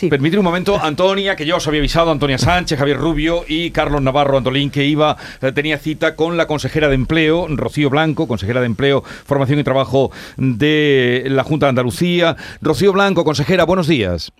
[0.00, 0.08] Sí.
[0.08, 4.00] Permíteme un momento, Antonia, que yo os había avisado, Antonia Sánchez, Javier Rubio y Carlos
[4.00, 8.60] Navarro Antolín, que iba, eh, tenía cita con la consejera de Empleo, Rocío Blanco, consejera
[8.60, 12.34] de Empleo, Formación y Trabajo de la Junta de Andalucía.
[12.62, 14.32] Rocío Blanco, consejera, buenos días.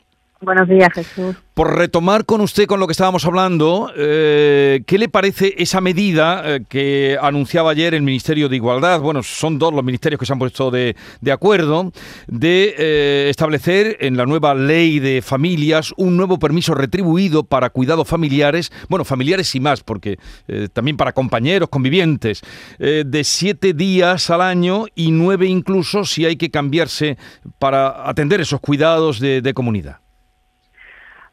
[0.43, 1.37] Buenos días, Jesús.
[1.53, 6.43] Por retomar con usted con lo que estábamos hablando, eh, ¿qué le parece esa medida
[6.47, 9.01] eh, que anunciaba ayer el Ministerio de Igualdad?
[9.01, 11.93] Bueno, son dos los ministerios que se han puesto de, de acuerdo,
[12.27, 18.09] de eh, establecer en la nueva ley de familias un nuevo permiso retribuido para cuidados
[18.09, 20.19] familiares, bueno, familiares y más, porque
[20.73, 22.41] también para compañeros, convivientes,
[22.79, 27.19] de siete días al año y nueve incluso si hay que cambiarse
[27.59, 30.01] para atender esos cuidados de comunidad.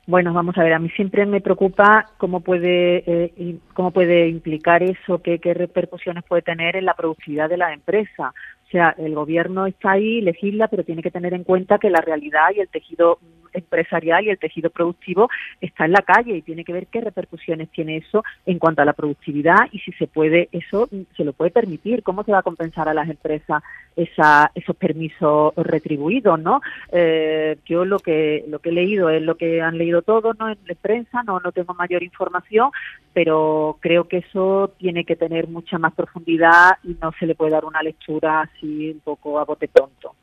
[0.08, 4.82] Bueno, vamos a ver, a mí siempre me preocupa cómo puede, eh, cómo puede implicar
[4.82, 8.34] eso, qué, qué repercusiones puede tener en la productividad de la empresa.
[8.66, 12.00] O sea, el gobierno está ahí, legisla, pero tiene que tener en cuenta que la
[12.00, 13.20] realidad y el tejido
[13.58, 15.30] empresarial y el tejido productivo
[15.62, 18.86] está en la calle y tiene que ver qué repercusiones tiene eso en cuanto a
[18.86, 22.44] la productividad y si se puede, eso se lo puede permitir, cómo se va a
[22.44, 23.64] compensar a las empresas
[23.96, 26.62] esa, esos permisos retribuidos, ¿no?
[26.92, 30.50] Eh, yo lo que lo que he leído es lo que han leído todos, ¿no?
[30.50, 32.70] En la prensa, no no tengo mayor información,
[33.14, 37.52] pero creo que eso tiene que tener mucha más profundidad y no se le puede
[37.52, 40.14] dar una lectura así un poco a bote pronto.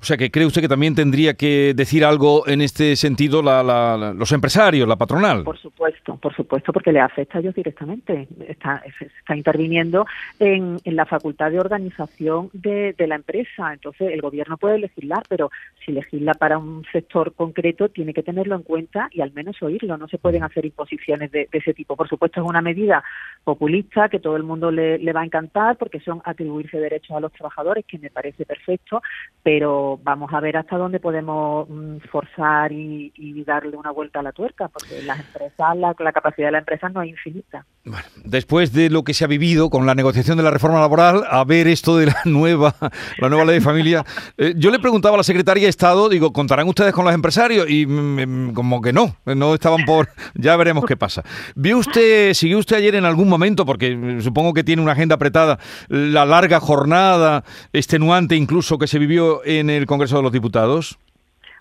[0.00, 3.62] O sea, que cree usted que también tendría que decir algo en este sentido la-
[3.62, 5.42] la- la- los empresarios, la patronal.
[5.44, 8.28] Por supuesto, por supuesto, porque le afecta a ellos directamente.
[8.48, 10.06] Está, está interviniendo
[10.38, 13.72] en, la facultad de organización de, la empresa.
[13.72, 15.50] Entonces, el gobierno puede legislar, pero
[15.84, 19.96] si legisla para un sector concreto, tiene que tenerlo en cuenta y al menos oírlo.
[19.96, 21.96] No se pueden hacer imposiciones de, de ese tipo.
[21.96, 23.02] Por supuesto, es una medida
[23.44, 27.32] populista que todo el mundo le va a encantar porque son atribuirse derechos a los
[27.32, 29.02] trabajadores, que me parece perfecto,
[29.46, 33.12] pero vamos a ver hasta dónde podemos mm, forzar y,
[33.46, 36.92] darle una vuelta a la tuerca, porque las empresas, la, la capacidad de las empresas
[36.92, 37.64] no es infinita.
[37.84, 41.22] Bueno, después de lo que se ha vivido con la negociación de la reforma laboral,
[41.30, 42.74] a ver esto de la nueva,
[43.18, 44.04] la nueva ley de familia,
[44.36, 47.70] eh, yo le preguntaba a la secretaria de Estado, digo, ¿contarán ustedes con los empresarios?
[47.70, 51.22] Y mm, mm, como que no, no estaban por, ya veremos qué pasa.
[51.54, 55.14] ¿Vio usted, siguió usted ayer en algún momento, porque mm, supongo que tiene una agenda
[55.14, 60.98] apretada, la larga jornada extenuante incluso que se vivió en el Congreso de los Diputados?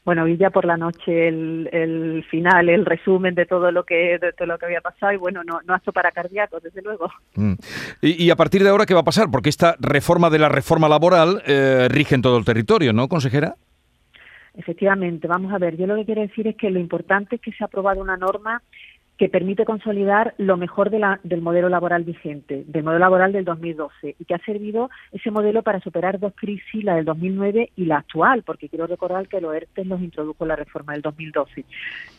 [0.06, 4.20] Bueno, vi ya por la noche el, el final, el resumen de todo lo que
[4.20, 7.10] de todo lo que había pasado y bueno, no, no apto para cardíacos, desde luego.
[7.34, 7.54] Mm.
[8.02, 9.32] Y, y a partir de ahora, ¿qué va a pasar?
[9.32, 13.56] Porque esta reforma de la reforma laboral eh, rige en todo el territorio, ¿no, consejera?
[14.58, 17.52] Efectivamente, vamos a ver, yo lo que quiero decir es que lo importante es que
[17.52, 18.62] se ha aprobado una norma
[19.18, 23.46] que permite consolidar lo mejor de la, del modelo laboral vigente, del modelo laboral del
[23.46, 27.86] 2012, y que ha servido ese modelo para superar dos crisis, la del 2009 y
[27.86, 31.64] la actual, porque quiero recordar que los ERTE los introdujo la reforma del 2012.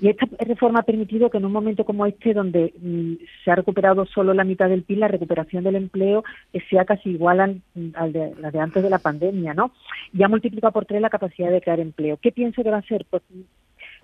[0.01, 3.15] Y esta reforma ha permitido que en un momento como este, donde mm,
[3.45, 7.11] se ha recuperado solo la mitad del PIB, la recuperación del empleo eh, sea casi
[7.11, 7.63] igual al,
[7.95, 9.73] al de la de antes de la pandemia, ¿no?
[10.13, 12.17] Y ha multiplicado por tres la capacidad de crear empleo.
[12.17, 13.05] ¿Qué pienso que va a ser?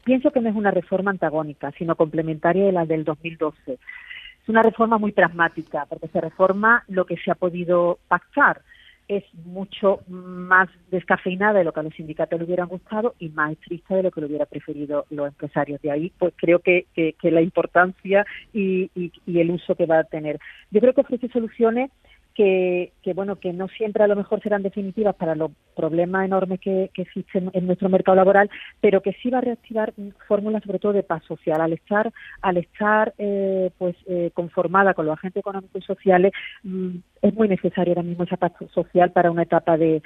[0.05, 3.73] Pienso que no es una reforma antagónica, sino complementaria de la del 2012.
[3.75, 8.63] Es una reforma muy pragmática, porque se reforma lo que se ha podido pactar.
[9.07, 13.53] Es mucho más descafeinada de lo que a los sindicatos le hubieran gustado y más
[13.53, 15.81] estricta de lo que le hubiera preferido los empresarios.
[15.83, 20.05] De ahí, pues creo que, que, la importancia y, y el uso que va a
[20.05, 20.39] tener.
[20.71, 21.91] Yo creo que ofrece soluciones
[22.35, 26.61] que, que, bueno que no siempre a lo mejor serán definitivas para los problemas enormes
[26.61, 28.51] que, que existen en nuestro mercado laboral,
[28.81, 29.93] pero que sí va a reactivar
[30.27, 31.61] fórmulas sobre todo de paz social.
[31.61, 36.33] Al estar al estar eh, pues eh, conformada con los agentes económicos y sociales
[36.63, 40.03] mmm, es muy necesaria ahora mismo esa paz social para una etapa de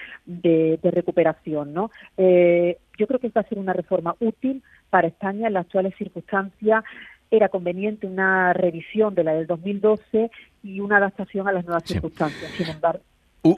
[0.83, 1.91] recuperación, ¿no?
[2.17, 5.95] Eh, yo creo que va a ser una reforma útil para España en las actuales
[5.97, 6.85] circunstancias
[7.31, 10.31] era conveniente una revisión de la del 2012
[10.63, 11.95] y una adaptación a las nuevas sí.
[11.95, 12.51] circunstancias.
[12.53, 13.03] Sin embargo,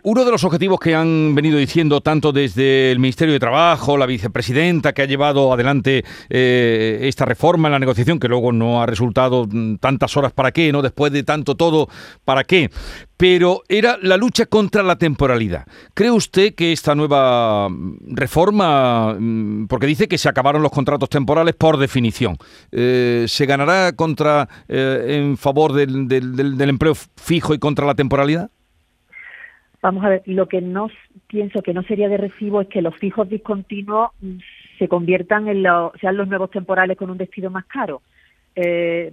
[0.03, 4.07] uno de los objetivos que han venido diciendo tanto desde el Ministerio de Trabajo, la
[4.07, 8.87] vicepresidenta que ha llevado adelante eh, esta reforma en la negociación, que luego no ha
[8.87, 9.49] resultado
[9.81, 10.83] tantas horas para qué, ¿no?
[10.83, 11.89] Después de tanto todo,
[12.25, 12.71] ¿para qué?
[13.17, 15.67] Pero era la lucha contra la temporalidad.
[15.95, 17.69] ¿Cree usted que esta nueva
[18.07, 19.17] reforma,
[19.69, 22.37] porque dice que se acabaron los contratos temporales por definición,
[22.71, 27.95] eh, se ganará contra eh, en favor del, del, del empleo fijo y contra la
[27.95, 28.51] temporalidad?
[29.81, 30.91] Vamos a ver, lo que no
[31.29, 34.11] pienso que no sería de recibo es que los fijos discontinuos
[34.79, 38.03] se conviertan en los, sean los nuevos temporales con un destino más caro.
[38.57, 39.13] Eh,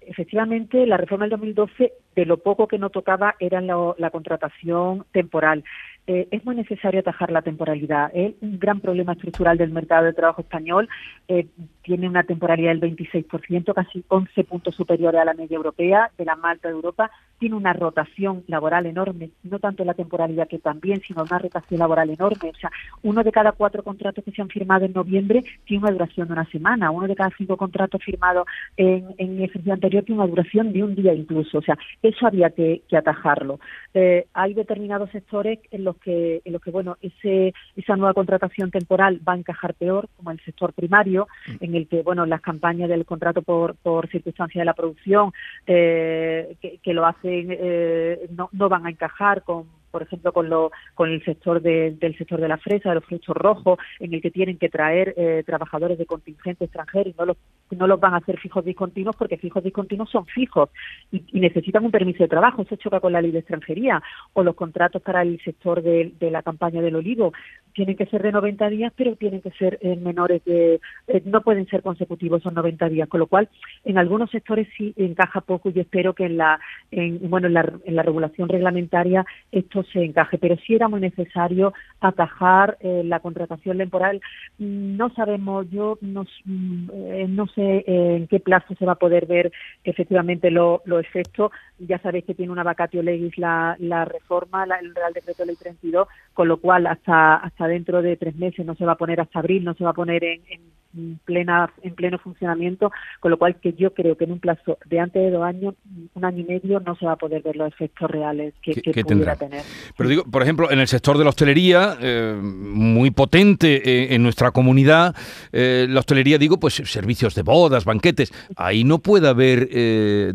[0.00, 5.04] efectivamente, la reforma del 2012, de lo poco que no tocaba era la, la contratación
[5.12, 5.64] temporal.
[6.06, 8.10] Eh, es muy necesario atajar la temporalidad.
[8.14, 10.88] Es un gran problema estructural del mercado de trabajo español.
[11.28, 11.46] Eh,
[11.82, 16.36] tiene una temporalidad del 26%, casi 11 puntos superiores a la media europea, de la
[16.36, 17.10] Malta de Europa.
[17.38, 22.10] Tiene una rotación laboral enorme, no tanto la temporalidad que también, sino una rotación laboral
[22.10, 22.50] enorme.
[22.50, 22.70] O sea,
[23.02, 26.32] uno de cada cuatro contratos que se han firmado en noviembre tiene una duración de
[26.32, 26.90] una semana.
[26.90, 30.82] Uno de cada cinco contratos firmados en, en el ejercicio anterior tiene una duración de
[30.82, 31.58] un día incluso.
[31.58, 33.60] O sea, eso había que, atajarlo.
[33.94, 38.70] Eh, hay determinados sectores en los que, en los que bueno, ese, esa nueva contratación
[38.70, 41.64] temporal va a encajar peor, como el sector primario, mm.
[41.64, 45.32] en el que, bueno, las campañas del contrato por, por circunstancia de la producción
[45.66, 49.66] eh, que, lo hacen eh, no, no van a encajar con
[49.96, 53.34] por ejemplo, con, lo, con el sector del sector de la fresa, de los frutos
[53.34, 57.38] rojos, en el que tienen que traer eh, trabajadores de contingente extranjero y no los,
[57.70, 60.70] no los van a hacer fijos discontinuos porque fijos discontinuos son fijos
[61.10, 62.62] y, necesitan un permiso de trabajo.
[62.62, 64.02] Eso choca con la ley de extranjería.
[64.32, 67.32] O los contratos para el sector de, la campaña del olivo
[67.72, 70.80] tienen que ser de 90 días, pero tienen que ser en menores de.
[71.06, 73.08] Eh, no pueden ser consecutivos esos 90 días.
[73.08, 73.48] Con lo cual,
[73.84, 76.58] en algunos sectores sí encaja poco y espero que en la,
[76.90, 81.00] en, bueno, en la, en la regulación reglamentaria esto se encaje, pero sí era muy
[81.00, 84.20] necesario atajar eh, la contratación temporal.
[84.58, 89.26] No sabemos, yo no, mm, eh, no sé en qué plazo se va a poder
[89.26, 89.50] ver
[89.82, 91.50] efectivamente los lo efectos.
[91.78, 95.56] Ya sabéis que tiene una vacatio legis la, la reforma, la, el Real Decreto Ley
[95.56, 99.20] 32, con lo cual hasta, hasta dentro de tres meses no se va a poner
[99.20, 100.75] hasta abril, no se va a poner en
[101.24, 102.90] plena en pleno funcionamiento,
[103.20, 105.74] con lo cual que yo creo que en un plazo de antes de dos años,
[106.14, 109.04] un año y medio, no se va a poder ver los efectos reales que, que
[109.04, 109.62] pudiera tener.
[109.96, 114.22] Pero digo, por ejemplo, en el sector de la hostelería, eh, muy potente eh, en
[114.22, 115.14] nuestra comunidad,
[115.52, 119.68] eh, la hostelería, digo, pues servicios de bodas, banquetes, ahí no puede haber,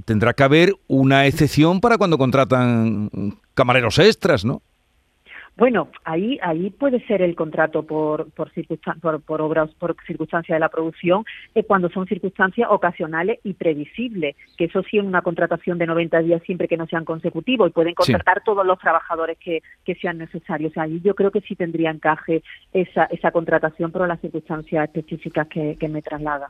[0.05, 3.09] tendrá que haber una excepción para cuando contratan
[3.53, 4.61] camareros extras, ¿no?
[5.57, 10.69] Bueno, ahí ahí puede ser el contrato por por, por, obras por circunstancia de la
[10.69, 15.87] producción eh, cuando son circunstancias ocasionales y previsibles, que eso sí es una contratación de
[15.87, 19.95] 90 días siempre que no sean consecutivos y pueden contratar todos los trabajadores que, que
[19.95, 20.77] sean necesarios.
[20.77, 25.77] ahí yo creo que sí tendría encaje esa, esa contratación por las circunstancias específicas que,
[25.91, 26.49] me traslada.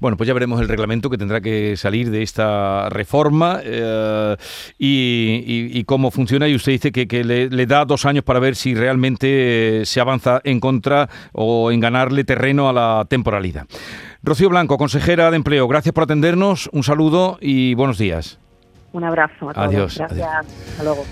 [0.00, 4.36] Bueno, pues ya veremos el reglamento que tendrá que salir de esta reforma eh,
[4.78, 6.48] y, cómo funciona.
[6.48, 9.86] Y usted dice que, que le, le da dos años para ver si realmente eh,
[9.86, 13.66] se avanza en contra o en ganarle terreno a la temporalidad.
[14.22, 18.38] Rocío Blanco, consejera de Empleo, gracias por atendernos, un saludo y buenos días.
[18.92, 19.68] Un abrazo a todos.
[19.68, 19.98] Adiós.
[19.98, 20.28] Gracias.
[20.70, 21.04] Hasta luego.